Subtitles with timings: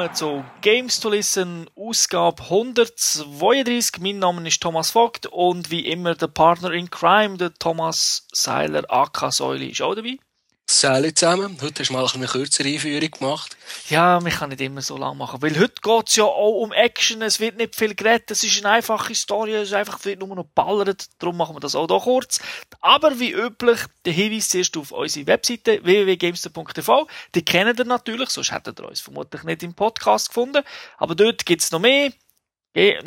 [0.00, 4.00] willkommen zu Games to Listen, Ausgabe 132.
[4.00, 8.84] Mein Name ist Thomas Vogt und wie immer der Partner in Crime, der Thomas Seiler,
[8.88, 10.16] AK Säule, ist auch dabei.
[10.72, 11.58] Salut zusammen.
[11.60, 13.56] Heute hast du mal eine kürzere Einführung gemacht.
[13.88, 15.42] Ja, man kann nicht immer so lang machen.
[15.42, 17.22] Weil heute geht's ja auch um Action.
[17.22, 18.30] Es wird nicht viel geredet.
[18.30, 19.52] Es ist eine einfache Story.
[19.52, 21.06] Es ist einfach, wird nur noch ballert.
[21.18, 22.40] Darum machen wir das auch hier kurz.
[22.80, 27.08] Aber wie üblich, der Hinweis zuerst auf unsere Webseite www.gamester.tv.
[27.34, 30.62] Die kennen ihr natürlich, sonst hättet ihr uns vermutlich nicht im Podcast gefunden.
[30.98, 32.12] Aber dort gibt's noch mehr.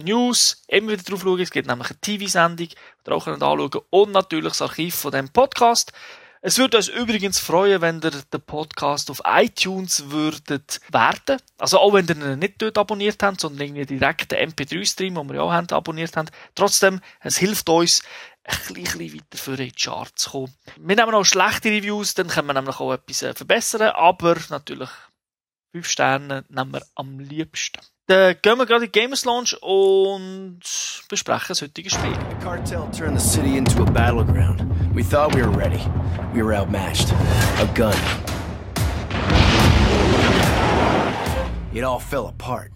[0.04, 1.40] News, immer wieder drauf schauen.
[1.40, 2.76] Es gibt nämlich eine TV-Sendung, die
[3.08, 3.86] ihr auch anschauen könnt.
[3.90, 5.94] Und natürlich das Archiv von dem Podcast.
[6.46, 11.40] Es würde uns übrigens freuen, wenn ihr den Podcast auf iTunes würdet werden.
[11.58, 15.30] Also auch wenn ihr ihn nicht dort abonniert habt, sondern irgendwie direkt den MP3-Stream, den
[15.30, 16.34] wir ja auch haben, abonniert habt.
[16.54, 18.04] Trotzdem, es hilft uns,
[18.44, 20.54] ein bisschen weiter für die Charts zu kommen.
[20.76, 24.90] Wir nehmen auch schlechte Reviews, dann können wir nämlich auch etwas äh, verbessern, aber natürlich
[25.72, 27.80] 5 Sterne nehmen wir am liebsten.
[28.08, 30.60] Dann gehen wir gerade in die Gamers Launch und
[31.08, 32.12] besprechen das heutige Spiel.
[32.12, 34.62] The cartel turned the city into a battleground.
[34.94, 35.80] We thought we were ready.
[36.34, 37.14] We were outmatched.
[37.60, 37.96] Outgunned.
[41.74, 42.72] It all fell apart.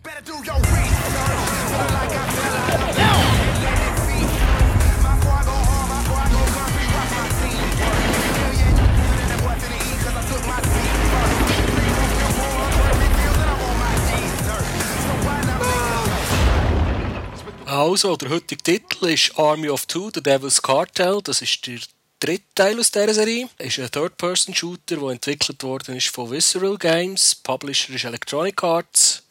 [17.67, 21.19] Also, der heutige Titel ist Army of Two, The Devil's Cartel.
[21.21, 21.79] Das ist der
[22.17, 23.49] dritte Teil aus dieser Serie.
[23.57, 27.35] Es ist ein Third-Person-Shooter, der entwickelt worden ist von Visceral Games.
[27.35, 29.23] Publisher ist Electronic Arts.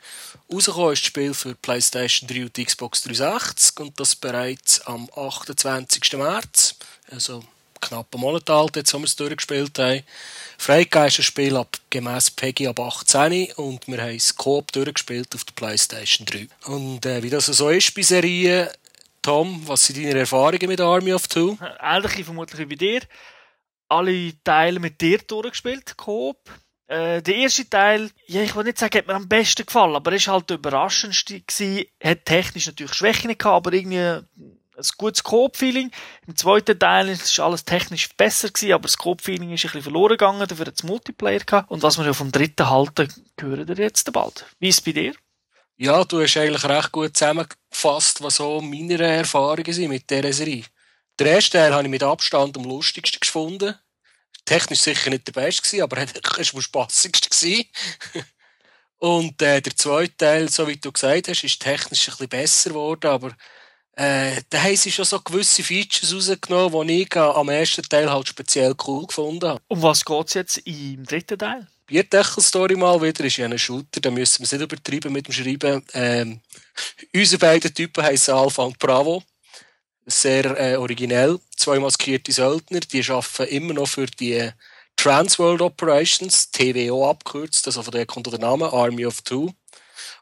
[0.53, 6.13] Rausgekommen ist das Spiel für PlayStation 3 und Xbox 360 und das bereits am 28.
[6.19, 6.75] März.
[7.11, 7.43] Also
[7.81, 10.03] knapp einen Monat alt, jetzt, wo wir es durchgespielt haben.
[10.59, 15.35] Freigegeben ist ein Spiel ab, gemäss Peggy ab 18 und wir haben es Coop durchgespielt
[15.35, 16.49] auf der Playstation 3.
[16.67, 18.69] Und äh, wie das so ist bei Serien,
[19.23, 21.59] Tom, was sind deine Erfahrungen mit Army of Two?
[21.81, 23.01] Ähnliche vermutlich wie bei dir.
[23.89, 26.39] Alle Teile mit dir durchgespielt, Coop.
[26.89, 30.13] Äh, der erste Teil, ja, ich will nicht sagen, hat mir am besten gefallen, aber
[30.13, 31.87] er war halt der überraschendste gewesen.
[32.03, 34.21] Hat technisch natürlich Schwächen gehabt, aber irgendwie
[34.77, 35.91] ein gutes Coop-Feeling.
[36.27, 40.11] Im zweiten Teil ist alles technisch besser gewesen, aber das Coop-Feeling ist ein bisschen verloren
[40.11, 41.71] gegangen, dafür hat es Multiplayer gehabt.
[41.71, 44.45] Und was wir ja vom dritten halten, hören wir jetzt bald.
[44.59, 45.15] Wie ist es bei dir?
[45.79, 50.65] Ja, du hast eigentlich recht gut zusammengefasst, was so meine Erfahrungen sind mit dieser Serie.
[51.19, 53.75] Der erste Teil habe ich mit Abstand am lustigsten gefunden.
[54.45, 57.65] Technisch sicher nicht der beste, aber er war am spaßigsten.
[58.99, 62.71] Und äh, der zweite Teil, so wie du gesagt hast, ist technisch ein bisschen besser
[62.71, 63.37] geworden, aber
[63.97, 68.29] äh, da haben sie schon so gewisse Features rausgenommen, die ich am ersten Teil halt
[68.29, 69.61] speziell cool gefunden habe.
[69.69, 71.67] Um was geht es jetzt im dritten Teil?
[71.87, 75.33] Bierdeckel-Story mal wieder, ist ja ein Shooter, da müssen wir es nicht übertreiben mit dem
[75.33, 75.83] Schreiben.
[75.95, 76.41] Ähm,
[77.15, 79.23] unsere beiden Typen heißen Alpha und Bravo.
[80.05, 81.39] Sehr äh, originell.
[81.57, 84.51] Zwei maskierte Söldner, die arbeiten immer noch für die
[84.97, 89.53] Transworld Operations, TWO abgekürzt, also von der kommt der Name, Army of Two.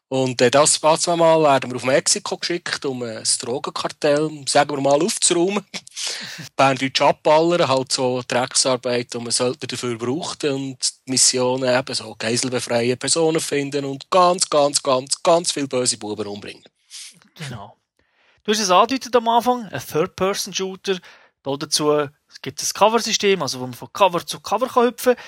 [0.09, 0.99] Und äh, das Mal
[1.43, 5.65] werden wir auf Mexiko geschickt, um ein Drogenkartell, sagen wir mal, aufzuräumen.
[6.57, 10.77] Berndeutsch abballern, halt so Drecksarbeit, die man sollte dafür braucht und
[11.07, 16.65] Missionen eben so geiselbefreie Personen finden und ganz, ganz, ganz, ganz viele böse Buben umbringen.
[17.35, 17.77] Genau.
[18.45, 20.99] Du hast es angedeutet am Anfang, ein Third-Person-Shooter.
[21.43, 22.09] Dazu
[22.43, 25.25] gibt es ein Cover-System, also wo man von Cover zu Cover kann hüpfen kann.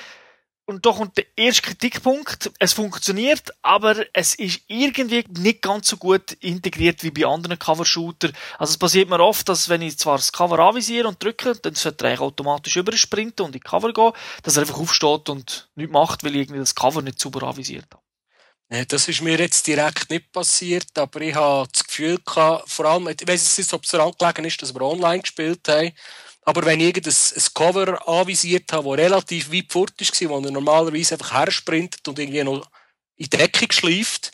[0.69, 2.51] Und da kommt der erste Kritikpunkt.
[2.59, 8.31] Es funktioniert, aber es ist irgendwie nicht ganz so gut integriert wie bei anderen Cover-Shooter.
[8.59, 11.77] Also es passiert mir oft, dass wenn ich zwar das Cover anvisiere und drücke, dann
[11.77, 14.11] sollte er eigentlich automatisch übersprinten und in die Cover gehen,
[14.43, 17.87] dass er einfach aufsteht und nichts macht, weil ich irgendwie das Cover nicht super anvisiert
[17.93, 18.03] habe.
[18.89, 23.07] Das ist mir jetzt direkt nicht passiert, aber ich habe das Gefühl gehabt, vor allem,
[23.07, 25.93] ich weiß nicht, ob es daran gelegen ist, dass wir online gespielt haben,
[26.47, 30.53] aber wenn ich irgendein ein Cover anvisiert habe, das relativ weit fort war, wo er
[30.53, 32.71] normalerweise einfach hersprintet und irgendwie noch
[33.17, 34.31] in die Decke schleift,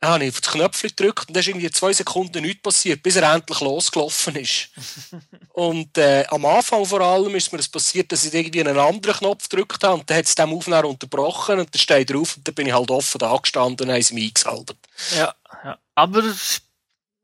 [0.00, 3.16] habe ich auf das Knöpfchen gedrückt und dann ist irgendwie zwei Sekunden nichts passiert, bis
[3.16, 4.68] er endlich losgelaufen ist.
[5.54, 9.16] und äh, am Anfang vor allem ist mir das passiert, dass ich irgendwie einen anderen
[9.16, 12.46] Knopf gedrückt habe und dann hat es dem Aufnahme unterbrochen und dann steht drauf und
[12.46, 14.78] dann bin ich halt offen da gestanden und habe es mir eingesalbert.
[15.16, 15.34] Ja,
[15.64, 15.78] ja.
[15.96, 16.22] aber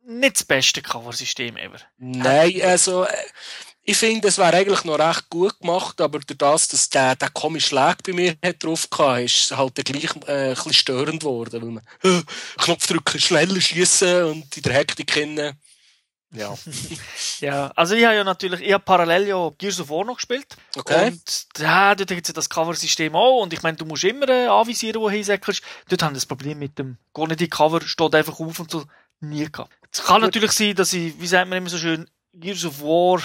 [0.02, 1.78] nicht das beste Cover-System ever.
[1.98, 3.04] Nein, also...
[3.04, 3.14] Äh,
[3.90, 7.30] ich finde, es wäre eigentlich noch recht gut gemacht, aber durch das, dass der, der
[7.30, 11.20] komische Lag bei mir hat drauf hatte, ist es halt gleich äh, ein bisschen störend
[11.20, 12.22] geworden, weil man äh,
[12.58, 15.56] Knopf drücken, schneller schießen und in der Hektik hin
[16.32, 16.54] Ja.
[17.40, 20.56] Ja, also ich habe ja natürlich, ich habe parallel ja Gears of War noch gespielt.
[20.76, 21.08] Okay.
[21.08, 23.42] Und ja, dort gibt es ja das Cover-System auch.
[23.42, 25.62] Und ich meine, du musst immer äh, anvisieren, wo du hinsäckelst.
[25.88, 28.70] Dort haben wir das Problem mit dem, gar nicht die Cover, steht einfach auf und
[28.70, 28.84] so.
[29.20, 29.72] Nie gehabt.
[29.90, 33.22] Es kann natürlich sein, dass ich, wie sagt man immer so schön, Gears of War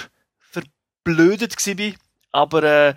[1.05, 1.95] gewesen bin.
[2.31, 2.95] Aber, äh,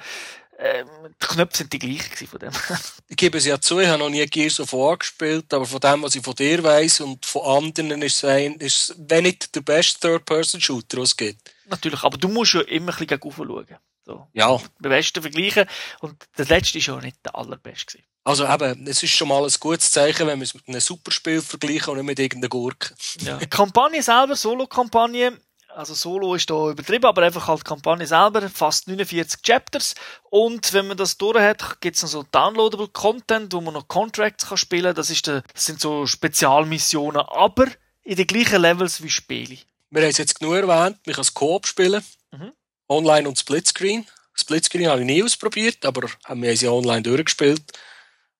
[0.59, 0.85] äh,
[1.23, 2.53] die Knöpfe sind die gleichen von dem.
[3.11, 5.81] Ich gebe es ja zu, ich habe noch nie Gears of War gespielt, aber von
[5.81, 9.23] dem, was ich von dir weiss und von anderen, ist es, ein, ist es wenn
[9.25, 11.55] nicht der beste Third-Person-Shooter, den es gibt.
[11.67, 12.03] natürlich.
[12.03, 13.77] Aber du musst ja immer ein bisschen gegen schauen.
[14.05, 14.27] So.
[14.33, 14.57] Ja.
[14.81, 15.67] Den besten vergleichen.
[16.01, 18.07] Und der letzte ist ja nicht der allerbeste gewesen.
[18.25, 21.41] Also eben, es ist schon mal ein gutes Zeichen, wenn wir es mit einem Superspiel
[21.41, 22.95] vergleichen und nicht mit irgendeiner Gurke.
[23.21, 23.39] Ja.
[23.39, 25.39] Die Kampagne selber, Solo-Kampagne,
[25.79, 29.95] also Solo ist da übertrieben, aber einfach halt die Kampagne selber, fast 49 Chapters.
[30.29, 33.87] Und wenn man das durch hat, gibt es noch so downloadable Content, wo man noch
[33.87, 34.93] Contracts kann spielen.
[34.95, 37.69] Das, ist der, das sind so Spezialmissionen, aber
[38.03, 39.59] in den gleichen Levels wie Spiele.
[39.91, 42.03] Wir haben es jetzt genug erwähnt, man kann es Coop spielen.
[42.33, 42.53] Mhm.
[42.89, 44.05] Online und Splitscreen.
[44.35, 47.63] Splitscreen habe ich nie ausprobiert, aber haben wir haben sie online durchgespielt.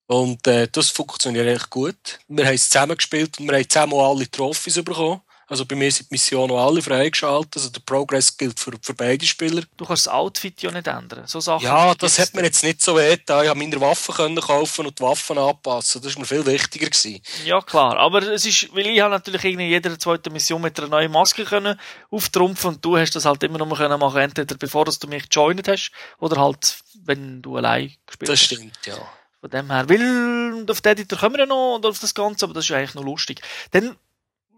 [0.07, 2.19] Und äh, das funktioniert echt gut.
[2.27, 5.21] Wir haben es zusammen gespielt und wir haben zusammen auch alle Trophys bekommen.
[5.49, 7.57] Also bei mir sind die Missionen auch alle freigeschaltet.
[7.57, 9.63] Also der Progress gilt für, für beide Spieler.
[9.77, 11.25] Du kannst das Outfit ja nicht ändern.
[11.25, 13.43] So Sachen Ja, das hat mir jetzt nicht so weh getan.
[13.43, 16.01] Ich habe meine Waffen können kaufen und die Waffen anpassen.
[16.01, 16.85] Das war mir viel wichtiger.
[16.85, 17.21] Gewesen.
[17.45, 17.97] Ja, klar.
[17.97, 21.43] Aber es ist, weil ich habe natürlich in jeder zweiten Mission mit einer neuen Maske
[21.43, 21.79] können
[22.11, 25.67] auftrumpfen und du hast das halt immer noch können machen, entweder bevor du mich joined
[25.67, 28.45] hast oder halt, wenn du allein gespielt Das hast.
[28.45, 28.95] stimmt, ja.
[29.41, 32.45] Von dem her, weil auf den Editor kommen wir ja noch und auf das Ganze,
[32.45, 33.41] aber das ist ja eigentlich noch lustig.
[33.71, 33.95] Dann,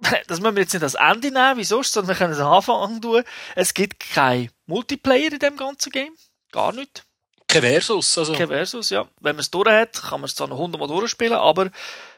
[0.27, 2.51] das müssen wir jetzt nicht als Ende nehmen, wie sonst, sondern wir können es am
[2.51, 3.24] Anfang tun.
[3.56, 6.15] Es gibt kein Multiplayer in dem ganzen Game.
[6.51, 7.03] Gar nicht.
[7.48, 8.18] Kein Versus.
[8.18, 9.07] Also, Kein Versus, ja.
[9.19, 11.69] Wenn man es durch hat, kann man es zwar noch hundertmal durchspielen, aber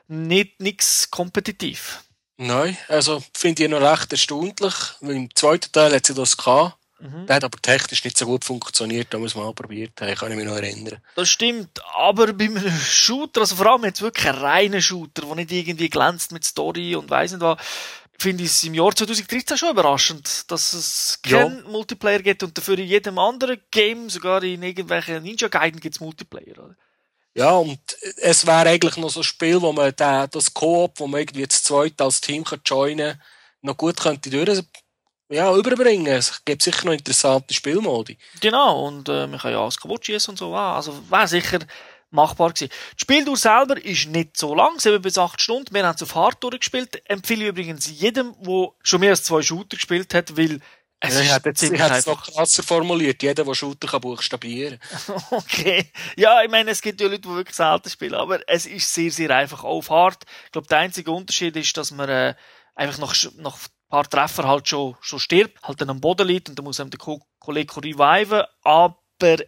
[0.08, 2.04] nicht nix kompetitiv.
[2.38, 4.74] Nein, also finde ich noch recht erstaunlich.
[5.02, 6.78] Im zweiten Teil hat sie das gehabt.
[7.00, 7.26] Mhm.
[7.28, 10.32] Der hat aber technisch nicht so gut funktioniert, da muss man mal probiert haben, kann
[10.32, 11.02] ich mich noch erinnern.
[11.16, 15.36] Das stimmt, aber bei einem Shooter, also vor allem jetzt wirklich ein reiner Shooter, der
[15.36, 17.58] nicht irgendwie glänzt mit Story und weiss nicht was,
[18.18, 22.80] finde ich es im Jahr 2013 schon überraschend, dass es keinen Multiplayer gibt und dafür
[22.80, 26.58] in jedem anderen Game, sogar in irgendwelchen Ninja Gaiden gibt es Multiplayer.
[26.58, 26.76] Oder?
[27.36, 27.80] Ja, und
[28.18, 31.48] es wäre eigentlich noch so ein Spiel, wo man den, das Koop, wo man irgendwie
[31.48, 33.22] zu zweit als Team kann joinen
[33.62, 34.62] noch gut könnte durch,
[35.34, 36.08] ja, überbringen.
[36.08, 38.18] Es gibt sicher noch interessante Spielmodi.
[38.40, 41.60] Genau, und äh, man kann ja alles kaputt schießen und so, ah, also wäre sicher
[42.12, 42.72] machbar gewesen.
[42.96, 45.74] Die Spieldauer selber ist nicht so lang, 7 bis 8 Stunden.
[45.74, 47.02] Wir haben es auf Hard durchgespielt.
[47.10, 50.60] Empfehle ich übrigens jedem, der schon mehr als zwei Shooter gespielt hat, weil
[51.00, 53.22] es ich ist hätte es noch krasser formuliert.
[53.22, 54.80] Jeder, der Shooter kann buchstabieren
[55.32, 55.92] Okay.
[56.16, 59.12] Ja, ich meine, es gibt ja Leute, die wirklich selten spielen, aber es ist sehr,
[59.12, 60.24] sehr einfach auf Hard.
[60.46, 62.36] Ich glaube, der einzige Unterschied ist, dass man äh,
[62.76, 63.58] einfach nach, nach
[63.94, 66.90] paar Treffer halt schon, schon stirbt, halt dann am Boden liegt und dann muss einem
[66.90, 68.98] der Ko Kollege reviven, aber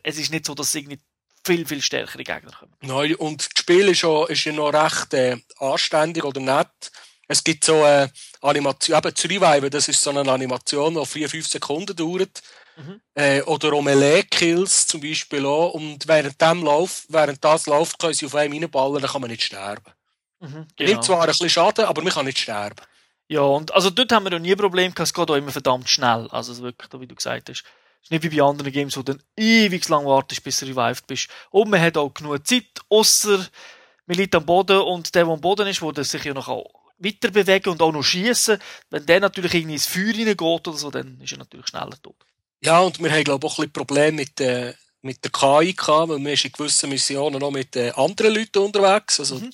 [0.03, 0.99] es ist nicht so, dass irgendwie
[1.43, 2.73] viel, viel stärkere Gegner kommen.
[2.81, 3.15] Neu.
[3.17, 6.91] Und das Spiel ist, auch, ist ja noch recht äh, anständig oder nett.
[7.27, 8.11] Es gibt so eine
[8.41, 12.43] Animation, eben zu Reviven, das ist so eine Animation, die 4-5 Sekunden dauert.
[12.77, 13.01] Mhm.
[13.15, 15.71] Äh, oder um Melee-Kills zum Beispiel auch.
[15.71, 19.31] Und während, dem Lauf, während das läuft, können sie auf einem reinballen, dann kann man
[19.31, 19.91] nicht sterben.
[20.39, 22.75] Mhm, Nimmt zwar ein bisschen Schaden, aber man kann nicht sterben.
[23.27, 25.51] Ja, und also dort haben wir ja nie ein Problem gehabt, es geht auch immer
[25.51, 26.27] verdammt schnell.
[26.31, 27.63] Also wirklich, wie du gesagt hast.
[28.01, 30.67] Es ist nicht wie bei anderen Games, wo du dann ewig lang wartest, bis du
[30.67, 31.27] revived bist.
[31.49, 33.47] Und man hat auch genug Zeit, außer
[34.05, 36.47] man liegt am Boden und der, der am Boden ist, wo der sich ja noch
[36.47, 38.59] auch weiter bewegen und auch noch schießen.
[38.91, 42.15] Wenn der natürlich irgendwie ins Feuer reingeht oder so, dann ist er natürlich schneller tot.
[42.61, 45.73] Ja, und wir haben, glaube ich, auch ein bisschen Probleme mit, äh, mit der KI
[45.73, 49.19] gehabt, weil wir in gewissen Missionen noch mit äh, anderen Leuten unterwegs.
[49.19, 49.51] Also, Mhm.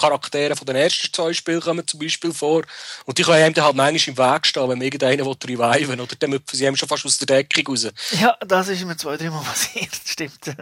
[0.00, 2.62] Charaktere von den ersten zwei Spielen kommen zum Beispiel vor.
[3.04, 6.00] Und die können einem dann halt manchmal im Weg stehen, wenn man irgendeinen will reviven
[6.00, 7.88] Oder dann müpfen sie einem schon fast aus der Deckung raus.
[8.12, 10.40] Ja, das ist mir zwei, dreimal passiert, stimmt.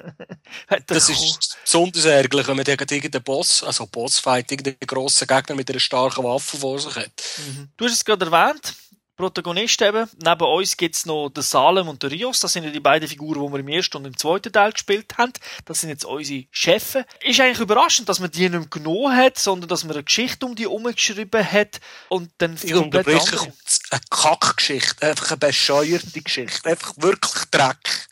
[0.87, 5.71] Das ist besonders ärgerlich, wenn man gerade irgendeinen Boss, also Bossfight, irgendeinen grossen Gegner mit
[5.71, 7.11] einer starken Waffe vor sich hat.
[7.37, 7.68] Mhm.
[7.76, 8.75] Du hast es gerade erwähnt.
[9.19, 10.09] Protagonist eben.
[10.25, 12.39] Neben uns gibt's noch den Salem und den Rios.
[12.39, 15.19] Das sind ja die beiden Figuren, die wir im ersten und im zweiten Teil gespielt
[15.19, 15.33] haben.
[15.65, 16.99] Das sind jetzt unsere Chefs.
[17.21, 20.55] Ist eigentlich überraschend, dass man die nicht genommen hat, sondern dass man eine Geschichte um
[20.55, 23.81] die herumgeschrieben hat und dann Ich unterbreche kurz.
[23.91, 28.09] Eine Kackgeschichte, einfach eine bescheuerte Geschichte, einfach wirklich Dreck.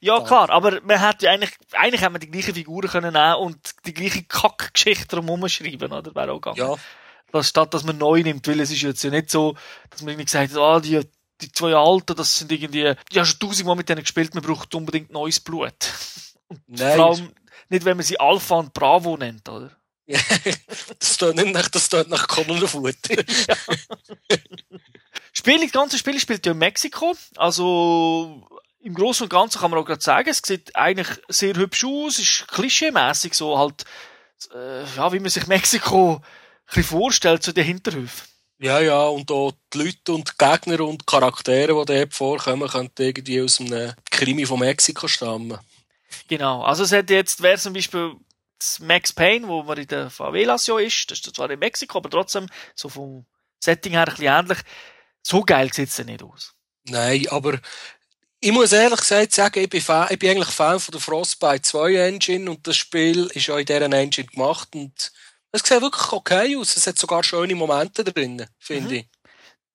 [0.00, 3.34] Ja, klar, aber man hat ja eigentlich, eigentlich haben wir die gleichen Figuren können nehmen
[3.34, 6.14] und die gleiche Kackgeschichte drumherum schreiben, oder?
[6.14, 6.56] Wäre auch gegangen.
[6.56, 6.76] Ja.
[7.32, 9.54] Das statt, dass man neu nimmt, weil es ist jetzt ja nicht so,
[9.90, 11.00] dass man irgendwie gesagt hat, ah, die,
[11.40, 14.74] die zwei Alten, das sind irgendwie, die haben schon tausendmal mit denen gespielt, man braucht
[14.74, 15.74] unbedingt neues Blut.
[16.66, 17.32] Nein, Vor allem
[17.68, 19.70] nicht, wenn man sie Alpha und Bravo nennt, oder?
[20.98, 23.22] das tut nicht nach, das tut nach Kolonnenfutter.
[25.34, 27.14] Spiel, das ganze Spiel spielt ja in Mexiko.
[27.36, 28.42] Also,
[28.80, 32.18] im Großen und Ganzen kann man auch gerade sagen, es sieht eigentlich sehr hübsch aus,
[32.18, 33.84] ist klischeemäßig so halt,
[34.54, 36.22] äh, ja, wie man sich Mexiko
[36.68, 38.28] bisschen vorstellt, so der Hinterhof.
[38.60, 42.68] Ja, ja, und auch die Leute und die Gegner und die Charaktere, die dort vorkommen,
[42.68, 45.58] könnten irgendwie aus einem Krimi von Mexiko stammen.
[46.26, 46.62] Genau.
[46.62, 48.14] Also es hat jetzt, wäre zum Beispiel
[48.58, 51.98] das Max Payne, wo man in der Favelas ja ist, das ist zwar in Mexiko,
[51.98, 53.24] aber trotzdem so vom
[53.60, 54.58] Setting her ein bisschen ähnlich.
[55.22, 56.54] So geil sieht es nicht aus.
[56.84, 57.60] Nein, aber
[58.40, 61.62] ich muss ehrlich gesagt sagen, ich bin, Fan, ich bin eigentlich Fan von der Frostbite
[61.62, 65.12] 2 Engine und das Spiel ist auch in dieser Engine gemacht und
[65.52, 66.76] es sieht wirklich okay aus.
[66.76, 68.94] Es hat sogar schöne Momente drin, finde Mhm.
[68.94, 69.08] ich.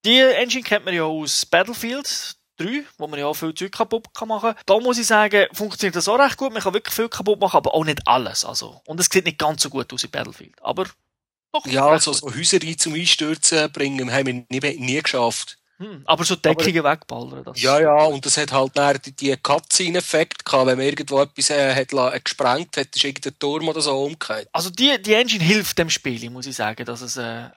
[0.05, 4.13] Die Engine kennt man ja aus Battlefield 3, wo man ja auch viel Zeug kaputt
[4.13, 6.51] kann machen Da muss ich sagen, funktioniert das auch recht gut.
[6.53, 8.43] Man kann wirklich viel kaputt machen, aber auch nicht alles.
[8.45, 8.81] Also.
[8.85, 10.55] Und es sieht nicht ganz so gut aus in Battlefield.
[10.61, 10.85] Aber
[11.53, 11.65] doch.
[11.65, 15.57] Ja, also so Häuser rein zum Einstürzen bringen, haben wir nie, nie geschafft.
[15.83, 17.43] Hm, aber so Deckungen wegballern.
[17.43, 21.21] Das Ja, ja, und das hat halt dann die, die Cutscene-Effekt gehabt, wenn man irgendwo
[21.21, 24.47] etwas äh, hat, äh, gesprengt hat, ist irgendein Turm oder so umgekehrt.
[24.53, 27.49] Also die, die Engine hilft dem Spiel, muss ich sagen, dass es äh,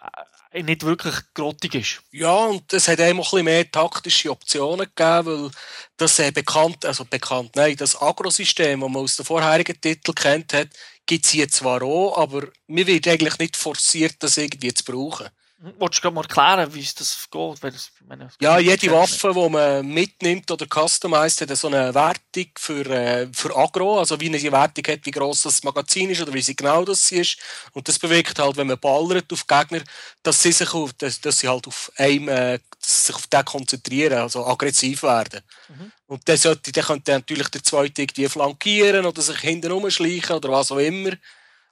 [0.60, 2.02] nicht wirklich grottig ist.
[2.10, 5.50] Ja, und es hat auch ein bisschen mehr taktische Optionen gegeben, weil
[5.96, 10.52] das äh, bekannt, also bekannt, nein, das Agro-System, das man aus den vorherigen Titeln kennt
[10.52, 10.68] hat,
[11.06, 15.28] gibt es hier zwar auch, aber mir wird eigentlich nicht forciert, das irgendwie zu brauchen.
[15.58, 17.64] Wolltest du mal erklären, wie es das geht?
[17.64, 22.50] Es, ich meine, Ja, jede Waffe, die man mitnimmt oder customized, hat so eine Wertung
[22.58, 26.34] für, äh, für Agro, also wie eine Wertung hat, wie gross das Magazin ist oder
[26.34, 27.38] wie sie genau das ist.
[27.72, 29.80] Und das bewirkt halt, wenn man ballert auf Gegner,
[30.22, 34.18] dass sie sich auf, dass, dass sie halt auf einem, äh, sich auf den konzentrieren,
[34.18, 35.40] also aggressiv werden.
[35.68, 35.92] Mhm.
[36.06, 40.50] Und dann sollte, dann könnte natürlich der zweite irgendwie flankieren oder sich hinten rumschleichen oder
[40.50, 41.12] was auch immer.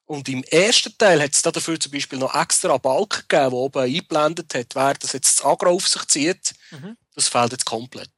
[0.06, 3.58] Und im ersten Teil hat es da dafür zum Beispiel noch extra Balken gegeben, der
[3.58, 6.54] oben eingeblendet hat, wer das jetzt das Agro auf sich zieht.
[6.70, 6.96] Mhm.
[7.14, 8.10] Das fehlt jetzt komplett.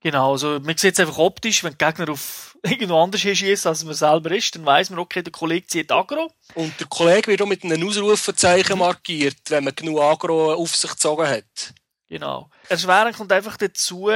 [0.00, 3.84] Genau, also man sieht es einfach optisch, wenn die Gegner auf irgendwo anders hinschießen, als
[3.84, 6.30] man selber ist, dann weiss man, okay, der Kollege zieht Agro.
[6.54, 10.90] Und der Kollege wird auch mit einem Ausrufezeichen markiert, wenn man genug Agro auf sich
[10.90, 11.74] gezogen hat.
[12.08, 12.50] Genau.
[12.68, 14.10] Erschwerend kommt einfach dazu,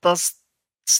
[0.00, 0.39] dass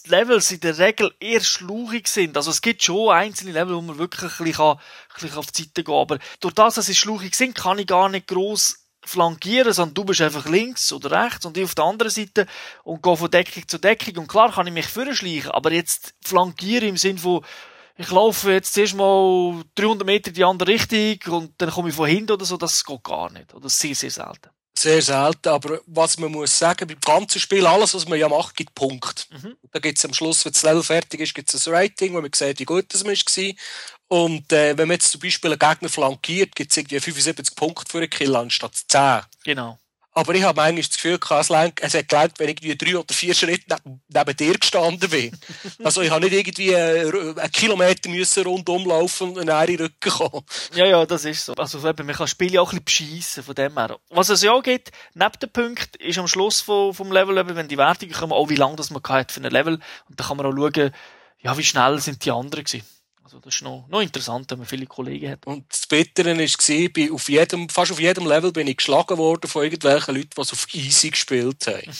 [0.07, 2.37] Levels in der Regel eher schlauchig sind.
[2.37, 4.79] Also es gibt schon einzelne Level, wo man wirklich ein bisschen, ein
[5.15, 5.95] bisschen auf die Seite gehen kann.
[5.95, 10.05] Aber durch das, dass sie schlauchig sind, kann ich gar nicht gross flankieren, sondern du
[10.05, 12.47] bist einfach links oder rechts und ich auf der anderen Seite
[12.85, 14.19] und gehe von Deckung zu Deckung.
[14.19, 17.45] Und klar kann ich mich vorschleichen, aber jetzt flankieren im Sinn von,
[17.97, 21.95] ich laufe jetzt zuerst mal 300 Meter in die andere Richtung und dann komme ich
[21.95, 23.55] von hinten oder so, das geht gar nicht.
[23.55, 24.51] Oder sehr, sehr selten.
[24.79, 28.57] Sehr selten, aber was man muss sagen, beim ganzen Spiel, alles, was man ja macht,
[28.57, 29.25] gibt Punkte.
[29.31, 29.57] Mhm.
[29.73, 32.21] Da gibt es am Schluss, wenn das Level fertig ist, gibt es ein Rating, wo
[32.21, 33.55] man sieht, wie gut das man war.
[34.09, 37.91] Und äh, wenn man jetzt zum Beispiel einen Gegner flankiert, gibt es irgendwie 75 Punkte
[37.91, 39.23] für einen Kill anstatt 10.
[39.45, 39.79] Genau.
[40.13, 42.77] Aber ich habe manchmal das Gefühl, gehabt, es, lenk, es hat gelernt, wenn ich irgendwie
[42.77, 43.77] drei oder vier Schritte
[44.09, 45.31] neben, dir gestanden bin.
[45.85, 49.87] Also ich habe nicht irgendwie äh, einen Kilometer müssen rundum laufen und dann in den
[49.87, 50.45] Rücken kommen.
[50.75, 51.55] Ja, ja, das ist so.
[51.55, 53.99] Also eben, man kann das Spiel ja auch ein bisschen beschissen von dem her.
[54.11, 57.55] Was es ja auch gibt, neben den Punkten, ist am Schluss vom, vom Level, eben,
[57.57, 59.75] wenn die Wertungen kommen, auch wie lange das man hat für ein Level.
[60.09, 60.93] Und dann kann man auch schauen,
[61.43, 62.85] ja, wie schnell sind die anderen gewesen.
[63.31, 65.47] Also das ist noch, noch interessant, wenn man viele Kollegen hat.
[65.47, 69.49] Und das Bittere war, bei auf jedem, fast auf jedem Level bin ich geschlagen worden
[69.49, 71.93] von irgendwelchen Leuten, die es auf Easy gespielt haben.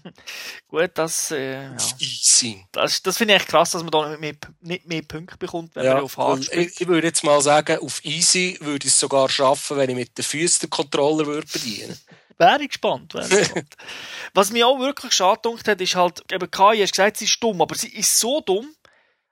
[0.68, 1.74] Gut, das, äh, ja.
[1.74, 2.64] Auf Easy.
[2.72, 5.76] Das, das finde ich echt krass, dass man da nicht mehr, nicht mehr Punkte bekommt,
[5.76, 6.70] wenn man Ja, auf Hard und spielt.
[6.70, 9.96] ich, ich würde jetzt mal sagen, auf Easy würde ich es sogar schaffen, wenn ich
[9.96, 11.98] mit den Füßen den Controller würde bedienen
[12.38, 13.76] Wäre ich gespannt, wäre ich gespannt.
[14.32, 17.60] Was mir auch wirklich schade hat, ist halt, eben KI, hast gesagt, sie ist dumm,
[17.60, 18.66] aber sie ist so dumm,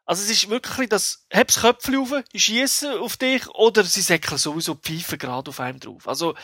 [0.08, 4.72] also es ist wirklich das, heb's Köpfchen auf, schiessen auf dich, oder sie säckeln sowieso
[4.72, 6.08] die Pfeife gerade auf einem drauf.
[6.08, 6.34] Also,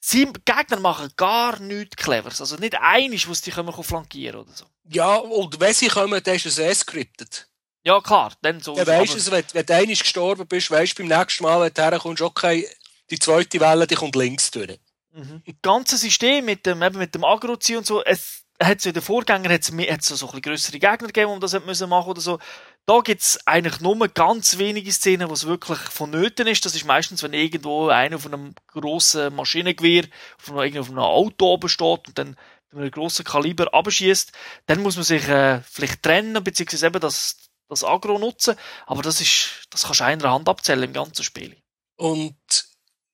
[0.00, 2.40] sie, Gegner machen gar nichts Cleveres.
[2.40, 4.64] Also nicht einiges, was die können flankieren oder so.
[4.90, 7.46] Ja, und wenn sie kommen, dann ist es eh scripted.
[7.84, 8.74] Ja, klar, dann so.
[8.74, 11.60] Dann weisst du, es, wenn, wenn du einmal gestorben bist, weisst du beim nächsten Mal,
[11.60, 12.68] wenn du herkommst, okay,
[13.10, 14.80] die zweite Welle, die kommt links durch.
[15.12, 15.40] Mhm.
[15.46, 18.94] Das ganze System mit dem, eben mit dem Agro-Ziehen und so, es hat so in
[18.94, 21.66] den Vorgängern hat's mehr, hat's so, so ein bisschen grössere Gegner gegeben, um das hat
[21.66, 22.38] müssen machen oder so.
[22.86, 26.66] Da gibt's eigentlich nur ganz wenige Szenen, wo es wirklich vonnöten ist.
[26.66, 30.04] Das ist meistens, wenn irgendwo einer auf einem grossen Maschinengewehr,
[30.38, 32.36] auf einem, irgendwie auf einem Auto oben steht und dann
[32.72, 34.32] mit einem grossen Kaliber abschießt,
[34.66, 37.36] dann muss man sich äh, vielleicht trennen, beziehungsweise eben das,
[37.68, 38.56] das Agro nutzen.
[38.86, 41.56] Aber das ist, das kannst du einer Hand abzählen im ganzen Spiel.
[41.96, 42.36] Und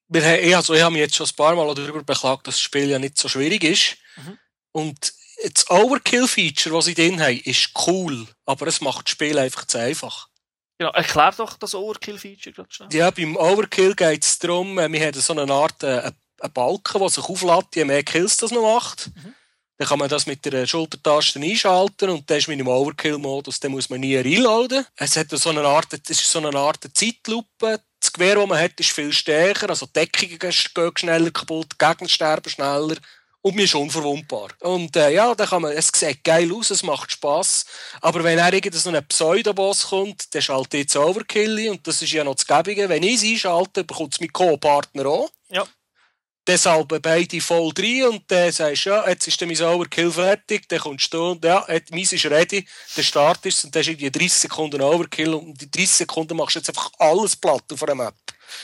[0.09, 2.61] wir haben, also ich habe mich jetzt schon ein paar Mal darüber beklagt, dass das
[2.61, 3.99] Spiel ja nicht so schwierig ist.
[4.17, 4.39] Mhm.
[4.73, 5.13] Und
[5.49, 9.79] das Overkill-Feature, das sie drin haben, ist cool, aber es macht das Spiel einfach zu
[9.79, 10.29] einfach.
[10.79, 12.89] Genau, erklär doch das Overkill-Feature gerade schnell.
[12.93, 17.01] Ja, beim Overkill geht es darum, äh, wir haben so eine Art äh, einen Balken,
[17.01, 19.09] der sich auflädt, je mehr Kills das man macht.
[19.09, 19.35] Mhm.
[19.77, 23.73] Dann kann man das mit der Schultertaste einschalten und dann ist man im Overkill-Modus, dann
[23.73, 24.87] muss man nie reloaden.
[24.97, 27.81] Es hat so eine Art, es ist so eine Art Zeitlupe.
[27.99, 30.53] Das Gewehr, das man hat, ist viel stärker, also die Deckungen gehen
[30.97, 32.97] schneller kaputt, die Gegner sterben schneller
[33.43, 34.49] und man ist unverwundbar.
[34.61, 37.65] Und äh, ja, da kann man, es sieht geil aus, es macht Spass.
[38.01, 42.13] Aber wenn er irgendein so ein Pseudoboss kommt, dann schaltet jetzt Overkill und das ist
[42.13, 42.89] ja noch das Gebige.
[42.89, 45.31] Wenn ich es einschalte, bekommt es mein Co-Partner auch.
[45.51, 45.67] Ja.
[46.47, 50.81] Deshalb beide voll drin und dann sagst du, ja, jetzt ist mein Overkill fertig, dann
[50.81, 52.67] kommst du und ja, meins ist ready,
[52.97, 56.37] dann startest du und dann du irgendwie 30 Sekunden Overkill und in die 30 Sekunden
[56.37, 58.15] machst du jetzt einfach alles platt auf einer Map.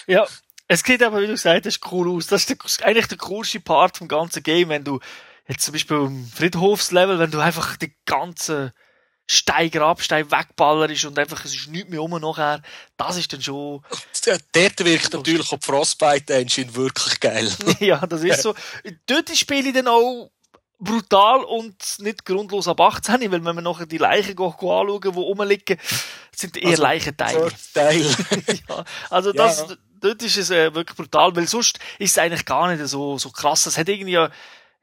[0.07, 0.27] Ja,
[0.69, 2.27] es geht aber, wie du gesagt hast, cool aus.
[2.27, 5.01] Das ist der, eigentlich der coolste Part vom ganzen Game, wenn du
[5.49, 8.73] jetzt zum Beispiel im Friedhofslevel, wenn du einfach die ganze
[9.29, 12.63] Steiger Absteig wegballerst und einfach, es ist nichts mehr um nachher,
[12.97, 13.83] das ist dann schon...
[14.25, 17.53] Dort wirkt natürlich auch die Frostbite Engine wirklich geil.
[17.81, 18.55] ja, das ist so.
[19.07, 20.31] Dort spiele ich dann auch
[20.79, 25.79] brutal und nicht grundlos ab 18, weil wenn wir nachher die Leichen anschauen, die rumliegen,
[26.35, 27.53] sind eher also, Leichenteile.
[27.73, 28.03] Teil.
[28.69, 29.77] ja, also das, ja.
[30.01, 33.31] Dort ist es äh, wirklich brutal, weil sonst ist es eigentlich gar nicht so, so
[33.31, 33.67] krass.
[33.67, 34.19] Es hat irgendwie,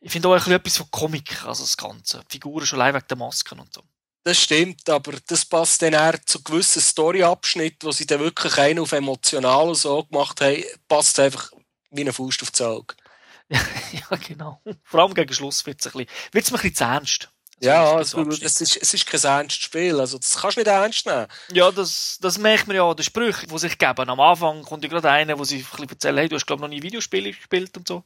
[0.01, 2.23] ich finde auch ein bisschen etwas von Comic, also das Ganze.
[2.29, 3.81] Die Figuren schon allein wegen der Masken und so.
[4.25, 8.79] Das stimmt, aber das passt dann eher zu gewissen Storyabschnitten, wo sie dann wirklich einen
[8.79, 11.51] auf emotional und so gemacht haben, passt einfach
[11.91, 12.95] wie eine Faust auf das Auge.
[13.49, 14.61] ja, genau.
[14.83, 17.32] Vor allem gegen Schluss wird es ein bisschen, wird's mir ein bisschen zu ernst.
[17.63, 21.05] Ja, also, es, ist, es ist kein ernstes Spiel, also das kannst du nicht ernst
[21.05, 21.27] nehmen.
[21.51, 24.09] Ja, das, das merkt man ja an den Sprüchen, die sich geben.
[24.09, 26.61] Am Anfang kommt ja gerade einer, wo sie ein bisschen erzählen, hey, du hast glaube
[26.61, 28.03] noch nie Videospiele gespielt und so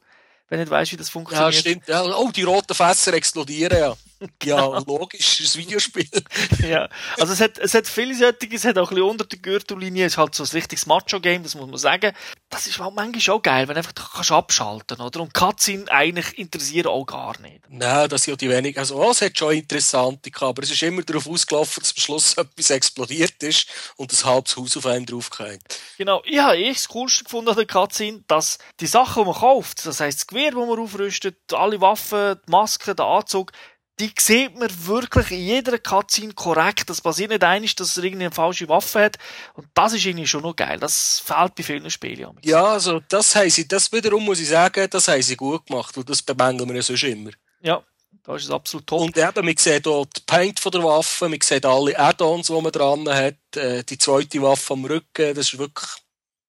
[0.48, 1.54] wenn du nicht weißt, wie das funktioniert.
[1.54, 1.88] Ja, stimmt.
[1.88, 3.96] Ja, oh, die roten Fässer explodieren ja.
[4.44, 6.08] Ja, logisch, das Videospiel.
[6.68, 9.38] ja, also es hat, es hat viele solche, es hat auch ein bisschen unter der
[9.38, 12.12] Gürtellinie, es ist halt so ein richtiges Macho-Game, das muss man sagen.
[12.48, 15.20] Das ist halt manchmal auch geil, wenn du einfach kannst abschalten, oder?
[15.20, 17.60] Und Cutscene eigentlich interessieren auch gar nicht.
[17.68, 20.70] Nein, das sind ja die wenigen, also oh, es hat schon interessante gehabt, aber es
[20.70, 24.86] ist immer darauf ausgelaufen, dass am Schluss etwas explodiert ist und ein halbes Haus auf
[24.86, 25.62] einen draufgehängt.
[25.96, 29.84] Genau, ich habe das Coolste gefunden an der Cutscene, dass die Sachen, die man kauft,
[29.84, 33.52] das heisst das Gewehr, das man aufrüstet, alle Waffen, die Maske, der Anzug,
[34.00, 36.88] die sieht man wirklich in jeder Cutscene korrekt.
[36.88, 39.18] Das passiert nicht einig, dass er irgendwie eine falsche Waffe hat.
[39.54, 40.78] Und das ist irgendwie schon noch geil.
[40.78, 42.38] Das fehlt bei vielen Spielen.
[42.42, 46.04] Ja, also, das sie, das wiederum muss ich sagen, das haben sie gut gemacht, weil
[46.04, 47.30] das bemängeln wir ja sonst immer.
[47.60, 47.82] Ja.
[48.22, 49.06] Da ist absolut toll.
[49.06, 52.52] Und eben, man sieht auch die Paint von der Waffe, man sieht alle Add-ons, die
[52.52, 55.88] man dran hat, äh, die zweite Waffe am Rücken, das ist wirklich,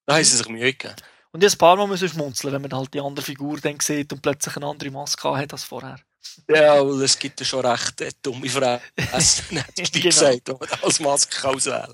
[0.06, 0.96] da haben sie sich Mühe gegeben.
[1.32, 4.12] Und jetzt ein paar Mal müssen schmunzeln, wenn man halt die andere Figur dann sieht
[4.12, 6.00] und plötzlich eine andere Maske hat als vorher.
[6.48, 9.02] Ja, weil es gibt ja schon recht äh, dumme Fragen, wie
[9.92, 10.04] genau.
[10.04, 11.94] gesagt, die man als Maske auswählen kann.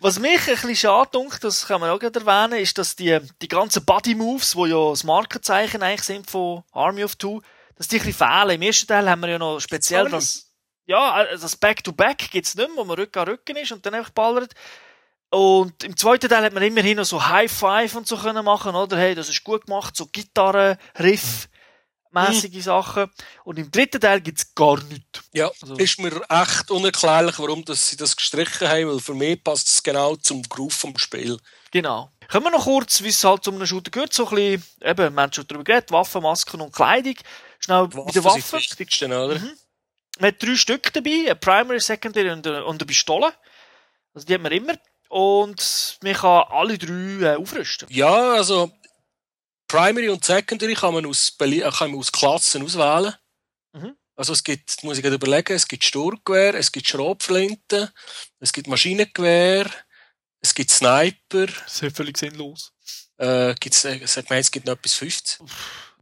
[0.00, 3.18] Was mich ein bisschen schade dunkt, das kann man auch gerade erwähnen, ist, dass die,
[3.40, 7.42] die ganzen Body Moves, die ja das Markenzeichen eigentlich sind von Army of Two,
[7.76, 8.50] dass die ein bisschen fehlen.
[8.50, 10.46] Im ersten Teil haben wir ja noch speziell das,
[10.86, 13.84] ja, äh, das Back-to-Back gibt es nicht mehr, wo man Rücken an Rücken ist und
[13.84, 14.54] dann einfach ballert.
[15.30, 18.74] Und im zweiten Teil hat man immerhin noch so High Five und so können machen,
[18.74, 18.98] oder?
[18.98, 21.48] Hey, das ist gut gemacht, so Gitarre, Riff
[22.12, 22.62] mäßige mhm.
[22.62, 23.10] Sachen.
[23.44, 25.22] Und im dritten Teil gibt's gar nichts.
[25.32, 25.76] Ja, also.
[25.76, 29.82] ist mir echt unerklärlich, warum dass sie das gestrichen haben, weil für mich passt es
[29.82, 31.38] genau zum Groove vom Spiel.
[31.70, 32.10] Genau.
[32.28, 35.14] Können wir noch kurz, wie es halt zu einem Shooter gehört, so ein bisschen, eben,
[35.14, 37.16] wir haben schon darüber geredet, Waffen, Masken und Kleidung.
[37.58, 38.40] Schnell Waffen bei der Waffe.
[38.40, 39.38] Sind wichtigsten, oder?
[39.38, 39.52] Mhm.
[40.18, 43.32] Man hat drei Stück dabei, eine Primary, Secondary und eine, und eine Pistole.
[44.14, 44.74] Also die hat man immer.
[45.08, 47.88] Und man kann alle drei äh, aufrüsten.
[47.90, 48.72] Ja, also
[49.72, 53.14] Primary und Secondary kann man aus, kann man aus Klassen auswählen.
[53.72, 53.96] Mhm.
[54.14, 57.88] Also es gibt, muss ich gerade überlegen, es gibt Sturmgewehr, es gibt Schrotflinten,
[58.38, 59.70] es gibt Maschinengewehr,
[60.42, 61.46] es gibt Sniper.
[61.46, 62.74] Das ist völlig sinnlos.
[63.16, 65.40] Äh, gibt's, äh, sagt man, es gibt noch etwas 50.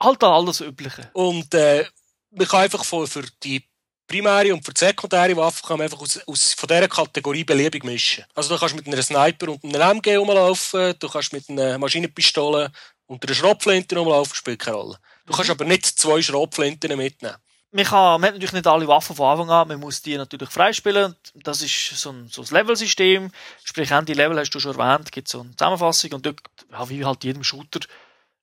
[0.03, 1.09] Halt alles Übliche.
[1.13, 1.87] Und äh,
[2.33, 3.65] man kann einfach für, für die
[4.09, 7.85] primäre und für die sekundäre Waffe kann man einfach aus, aus, von dieser Kategorie beliebig
[7.85, 8.25] mischen.
[8.35, 12.73] Also du kannst mit einer Sniper und einem MG rumlaufen, du kannst mit einer Maschinenpistole
[13.11, 14.99] und einer Schrotflinte rumlaufen, spielt keine Rolle.
[15.27, 15.55] Du kannst mhm.
[15.55, 17.37] aber nicht zwei Schrotflinten mitnehmen.
[17.73, 20.49] Man, kann, man hat natürlich nicht alle Waffen von Anfang an, man muss die natürlich
[20.49, 21.17] freispielen.
[21.35, 23.33] Das ist so ein, so ein Level-System.
[23.65, 27.05] Sprich, Ende Level hast du schon erwähnt, gibt so eine Zusammenfassung und dort, ja, wie
[27.05, 27.81] halt jedem Shooter,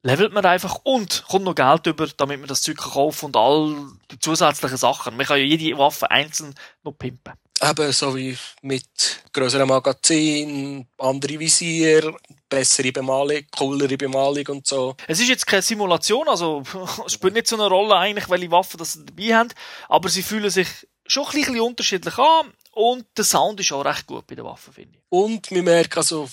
[0.03, 3.73] levelt man einfach und kommt noch Geld über, damit man das Zeug kaufen und all
[4.11, 5.15] die zusätzlichen Sachen.
[5.15, 6.53] Man kann ja jede Waffe einzeln
[6.83, 7.33] noch pimpen.
[7.61, 8.85] Eben, so wie mit
[9.33, 12.15] größeren Magazinen, andere Visier,
[12.47, 14.95] bessere Bemalung, coolere Bemalung und so.
[15.07, 16.61] Es ist jetzt keine Simulation, also
[17.05, 19.49] es spielt nicht so eine Rolle eigentlich, welche Waffen das sie dabei haben,
[19.89, 20.67] aber sie fühlen sich
[21.07, 24.73] schon ein bisschen unterschiedlich an und der Sound ist auch recht gut bei den Waffen,
[24.73, 25.03] finde ich.
[25.09, 26.29] Und wir merken also,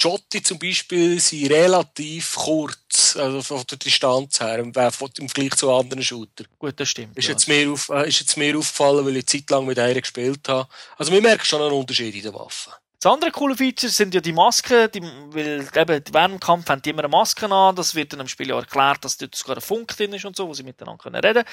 [0.00, 6.02] Jotti zum Beispiel sind relativ kurz, also von der Distanz her, im Vergleich zu anderen
[6.02, 6.46] Shootern.
[6.58, 7.16] Gut, das stimmt.
[7.16, 7.32] Ist, ja.
[7.32, 10.68] jetzt mehr auf, äh, ist jetzt mehr aufgefallen, weil ich zeitlang mit einer gespielt habe.
[10.98, 12.72] Also man merkt schon einen Unterschied in den Waffen.
[13.00, 16.82] Das andere coole Feature sind ja die Masken, die, weil eben während dem Kampf haben
[16.82, 19.56] die immer eine Maske an, das wird dann im Spiel ja erklärt, dass dort sogar
[19.56, 21.44] ein Funk drin ist und so, wo sie miteinander können reden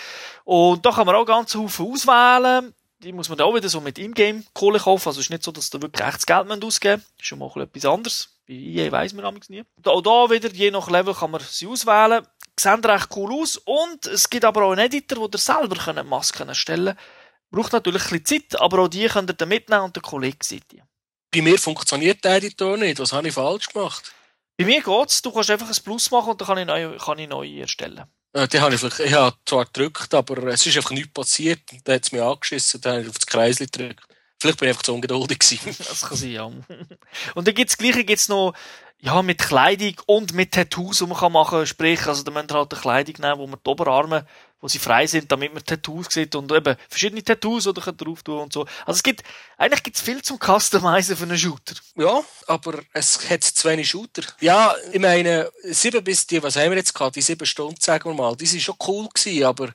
[0.45, 2.73] Und da kann man auch ganz Haufen auswählen.
[2.99, 5.51] Die muss man da auch wieder so mit Ingame-Kohle kaufen, also es ist nicht so,
[5.51, 6.81] dass da wirklich echtes Geld ausgeben müssen.
[7.17, 8.32] Das ist schon mal etwas anderes.
[8.47, 9.63] Bei EA weiss man nämlich nie.
[9.85, 12.27] Auch da wieder, je nach Level kann man sie auswählen.
[12.59, 16.49] Sehen recht cool aus und es gibt aber auch einen Editor, wo ihr selber Masken
[16.49, 17.05] erstellen kann.
[17.51, 20.37] Braucht natürlich ein bisschen Zeit, aber auch die könnt ihr dann mitnehmen und der Kollege
[20.43, 20.83] sieht die.
[21.31, 22.99] Bei mir funktioniert der Editor nicht.
[22.99, 24.13] Was habe ich falsch gemacht?
[24.57, 25.21] Bei mir geht's.
[25.21, 28.03] Du kannst einfach ein Plus machen und dann kann ich neu, kann ich neu erstellen.
[28.35, 31.61] Ja, die habe ich, vielleicht, ich habe zwar gedrückt, aber es ist einfach nichts passiert.
[31.71, 34.07] Und dann hat es mich angeschissen, dann habe ich auf das Kreisli gedrückt.
[34.43, 35.75] Vielleicht bin ich einfach zu ungeduldig gewesen.
[35.87, 36.45] das kann sein, ja.
[36.45, 38.53] Und dann gibt's gleiche gibt's noch,
[38.99, 41.67] ja, mit Kleidung und mit Tattoos, die man kann machen kann.
[41.67, 44.25] Sprich, also da müsst ihr halt eine Kleidung nehmen, wo man die Oberarme
[44.63, 48.39] wo sie frei sind, damit man Tattoos sieht und eben verschiedene Tattoos oder drauf tun
[48.39, 48.61] und so.
[48.85, 49.21] Also es gibt,
[49.57, 51.75] eigentlich gibt es viel zum Customizen für einen Shooter.
[51.97, 54.23] Ja, aber es hat zu wenig Shooter.
[54.39, 58.09] Ja, ich meine, sieben bis die, was haben wir jetzt gehabt, die sieben Stunden, sagen
[58.09, 59.73] wir mal, die sind schon cool gewesen, aber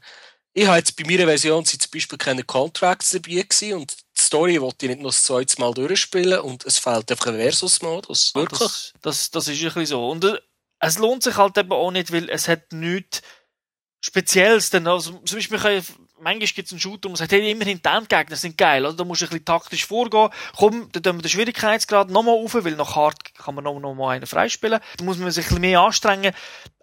[0.55, 3.95] ich habe jetzt bei meiner Version sind zum Beispiel keine Contracts dabei gewesen und
[4.29, 8.35] Story wollte ich nicht noch das zweite Mal durchspielen und es fehlt einfach ein Versus-Modus.
[8.35, 8.59] Wirklich.
[8.59, 10.09] Das, das, das ist ein bisschen so.
[10.09, 10.39] Und äh,
[10.81, 13.23] es lohnt sich halt eben auch nicht, weil es hat nichts
[14.01, 15.83] Spezielles, denn also, zum Beispiel, kann,
[16.21, 18.97] manchmal gibt es einen Shooter, wo man sagt, hey, immerhin die Endgegner sind geil, also
[18.97, 22.55] da musst du ein bisschen taktisch vorgehen, komm, dann tun wir den Schwierigkeitsgrad nochmal auf,
[22.55, 25.49] weil nach hart kann man noch, noch mal einen freispielen, da muss man sich ein
[25.49, 26.33] bisschen mehr anstrengen,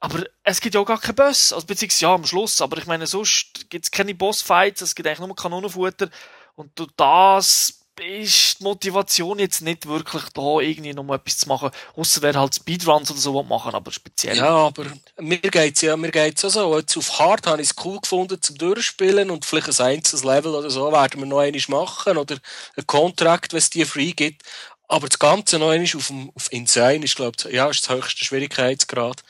[0.02, 2.86] aber es gibt ja auch gar keinen Boss, also beziehungsweise ja, am Schluss, aber ich
[2.86, 6.10] meine, sonst gibt es keine Bossfights, es gibt eigentlich nur Kanonenfutter,
[6.56, 11.72] und das ist die Motivation jetzt nicht wirklich da, irgendwie noch mal etwas zu machen.
[11.96, 14.38] Außer wer halt Speedruns oder so machen, aber speziell.
[14.38, 14.86] Ja, aber
[15.18, 16.78] mir geht's ja, mir geht's auch so.
[16.78, 20.56] Jetzt auf Hard habe ich es cool gefunden zum Durchspielen und vielleicht ein einzelnes Level
[20.56, 22.38] oder so werden wir noch einmal machen oder
[22.76, 24.44] ein Contract, wenn es die free gibt.
[24.88, 28.26] Aber das Ganze noch einmal auf, auf Insane ist, glaube ich, ja, ist das höchste
[28.26, 29.24] Schwierigkeitsgrad.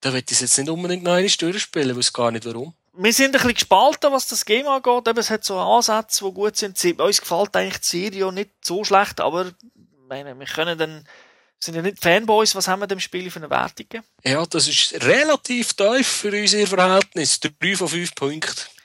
[0.00, 3.26] Da wird ich jetzt nicht unbedingt noch einmal durchspielen, weiß gar nicht warum wir sind
[3.26, 5.06] ein bisschen gespalten, was das Game angeht.
[5.06, 7.00] Eben, es hat so Ansätze, die gut sind.
[7.00, 9.52] Uns gefällt eigentlich die Serie nicht so schlecht, aber
[10.08, 11.04] meine, wir können dann,
[11.60, 14.02] sind ja nicht Fanboys, was haben wir dem Spiel für eine Wertung?
[14.24, 17.38] Ja, das ist relativ tief für unser Verhältnis.
[17.40, 18.77] 3 von 5 Punkten.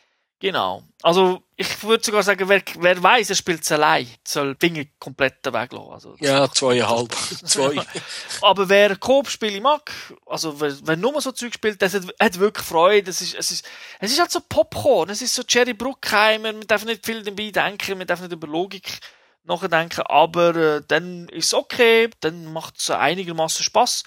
[0.43, 0.83] Genau.
[1.01, 5.37] Also, ich würde sogar sagen, wer, wer weiß, er spielt es allein, soll Finger komplett
[5.45, 5.89] weglassen.
[5.89, 7.13] Also, ja, zweieinhalb.
[7.45, 7.81] Zwei.
[8.41, 9.89] Aber wer Coop-Spiele mag,
[10.25, 13.03] also wer, wer nur so Zeug spielt, der hat, hat wirklich Freude.
[13.03, 13.65] Das ist, es, ist,
[14.01, 17.49] es ist halt so Popcorn, es ist so Cherry Bruckheimer, man darf nicht viel dabei
[17.49, 18.99] denken, man darf nicht über Logik
[19.45, 24.03] nachdenken, aber äh, dann ist es okay, dann macht es einigermaßen Spaß.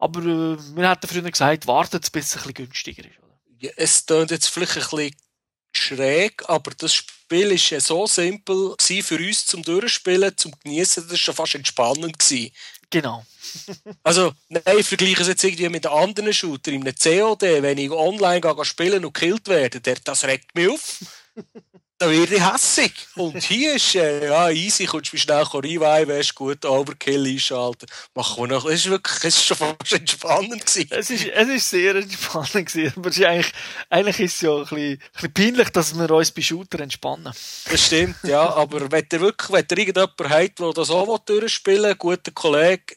[0.00, 3.18] Aber äh, wir hätten früher gesagt, wartet bis es ein bisschen günstiger ist.
[3.20, 3.38] Oder?
[3.60, 5.27] Ja, es klingt jetzt vielleicht ein bisschen
[5.72, 11.10] schräg, aber das Spiel ist ja so simpel für uns zum Durchspielen, zum Genießen, das
[11.10, 12.18] war schon fast entspannend.
[12.18, 12.52] Gewesen.
[12.90, 13.24] Genau.
[14.02, 16.74] also, nein, ich vergleiche es jetzt irgendwie mit anderen Shootern.
[16.74, 21.00] In einem COD, wenn ich online gehe, spielen und gekillt werde, das regt mich auf
[21.98, 22.92] da werde ich hässig.
[23.16, 27.86] Und hier ist, äh, ja, easy, kommst du schnell reinweihen, wärst gut, Overkill einschalten.
[28.14, 28.66] Wir noch.
[28.66, 30.88] Es ist wirklich, es ist schon fast entspannend gewesen.
[30.90, 32.92] Es ist, es ist sehr entspannend gewesen.
[32.96, 33.52] Aber es ist eigentlich,
[33.90, 37.32] eigentlich ist es ja ein bisschen, ein bisschen peinlich, dass wir uns bei Shooter entspannen.
[37.70, 38.48] Das stimmt, ja.
[38.54, 42.94] Aber wenn ihr wirklich, wenn ihr irgendjemand habt, der das auch durchspielen will, guter Kollege,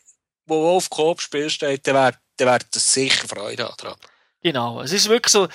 [0.47, 3.95] der auf Coop spielt, dann wird, dann wird das sicher Freude haben.
[4.43, 4.81] Genau.
[4.81, 5.47] Es ist wirklich so,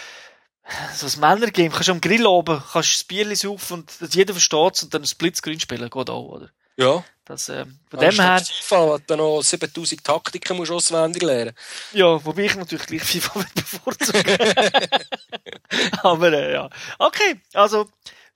[0.94, 4.82] so ein Männergame, kannst du am Grill oben, kannst das Bier saufen und jeder versteht
[4.82, 6.50] und dann ein Splitscreen spielen, geht auch, oder?
[6.76, 7.04] Ja.
[7.24, 8.38] Das, äh, von dem her.
[8.38, 11.54] FIFA, dann noch 7000 Taktiken musst du auswendig lernen.
[11.92, 14.38] Ja, wobei ich natürlich gleich FIFA bevorzuge.
[16.02, 16.70] Aber, äh, ja.
[16.98, 17.88] Okay, also,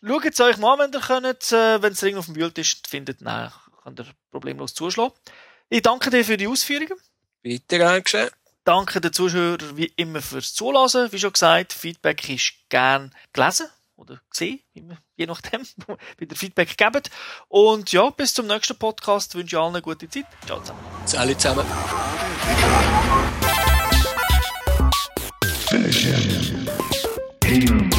[0.04, 3.20] schaut es euch mal, wenn ihr könnt, äh, wenn es Ring auf dem ist, findet,
[3.20, 3.52] nein,
[3.84, 5.14] könnt ihr problemlos zuschlagen.
[5.68, 6.98] Ich danke dir für die Ausführungen.
[7.42, 8.30] Bitte, gern geschehen
[8.70, 11.10] danke den Zuschauern wie immer fürs Zulassen.
[11.10, 14.60] Wie schon gesagt, Feedback ist gern gelesen oder gesehen,
[15.16, 15.62] je nachdem,
[16.18, 17.10] wie ihr Feedback gebt.
[17.48, 20.26] Und ja, bis zum nächsten Podcast wünsche ich allen eine gute Zeit.
[20.46, 20.80] Ciao zusammen.
[21.16, 21.66] Alle zusammen.
[25.68, 26.06] Finish
[27.42, 27.89] him.